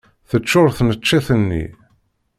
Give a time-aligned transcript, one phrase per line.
[0.29, 1.63] Teččuṛ tneččit-nni.